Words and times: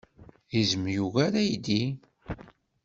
Izem 0.59 0.83
yugar 0.95 1.33
aydi? 1.41 1.81